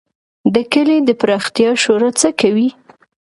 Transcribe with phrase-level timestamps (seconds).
[0.53, 2.69] د کلي د پراختیا شورا څه کوي؟